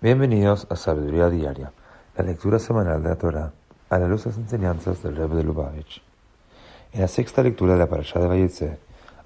[0.00, 1.72] Bienvenidos a Sabiduría Diaria,
[2.16, 3.52] la lectura semanal de la Torah
[3.90, 6.00] a la luz de las enseñanzas del Rebbe de Lubavitch.
[6.92, 8.78] En la sexta lectura de la Parashá de Vayetze,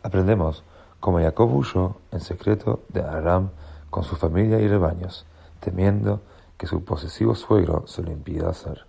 [0.03, 0.64] aprendemos
[0.98, 3.50] cómo Jacob huyó en secreto de Aram
[3.90, 5.27] con su familia y rebaños,
[5.61, 6.22] temiendo
[6.56, 8.86] que su posesivo suegro se lo impida hacer.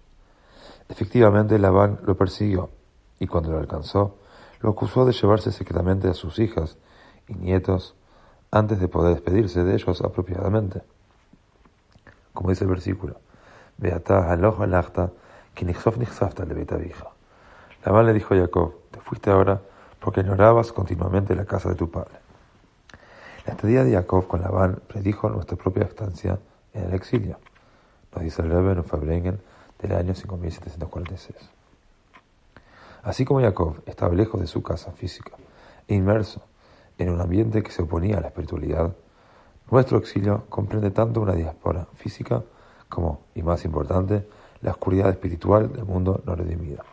[0.88, 2.70] Efectivamente, Labán lo persiguió
[3.20, 4.16] y cuando lo alcanzó,
[4.62, 6.78] lo acusó de llevarse secretamente a sus hijas
[7.28, 7.94] y nietos
[8.52, 10.84] antes de poder despedirse de ellos apropiadamente
[12.44, 13.22] como dice el versículo.
[13.78, 15.12] Beata aloja lachta,
[15.56, 16.68] que nixof nixafta le.
[17.86, 19.62] Labán le dijo a Jacob, te fuiste ahora
[20.02, 22.16] porque ignorabas continuamente la casa de tu padre.
[23.46, 26.38] La estadía de Jacob con Labán predijo nuestra propia estancia
[26.74, 27.38] en el exilio,
[28.14, 29.40] nos dice el Rebbe en Fabrengen
[29.82, 31.50] del año 5746.
[33.04, 35.32] Así como Jacob estaba lejos de su casa física
[35.88, 36.42] e inmerso
[36.98, 38.94] en un ambiente que se oponía a la espiritualidad,
[39.72, 42.44] nuestro exilio comprende tanto una diáspora física
[42.90, 44.28] como, y más importante,
[44.62, 46.84] la oscuridad espiritual del mundo no redimido.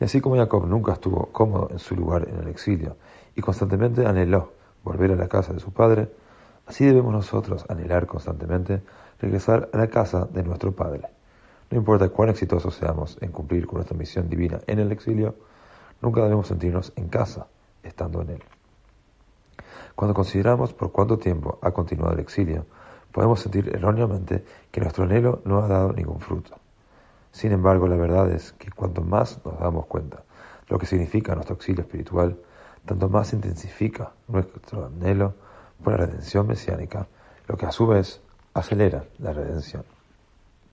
[0.00, 2.96] Y así como Jacob nunca estuvo cómodo en su lugar en el exilio
[3.36, 6.10] y constantemente anheló volver a la casa de su padre,
[6.66, 8.82] así debemos nosotros anhelar constantemente
[9.20, 11.02] regresar a la casa de nuestro Padre.
[11.70, 15.36] No importa cuán exitosos seamos en cumplir con nuestra misión divina en el exilio,
[16.00, 17.46] nunca debemos sentirnos en casa
[17.82, 18.59] estando en él.
[19.94, 22.66] Cuando consideramos por cuánto tiempo ha continuado el exilio,
[23.12, 26.56] podemos sentir erróneamente que nuestro anhelo no ha dado ningún fruto.
[27.32, 30.24] Sin embargo, la verdad es que cuanto más nos damos cuenta
[30.68, 32.38] lo que significa nuestro exilio espiritual,
[32.86, 35.34] tanto más intensifica nuestro anhelo
[35.82, 37.08] por la redención mesiánica,
[37.46, 38.22] lo que a su vez
[38.54, 39.84] acelera la redención.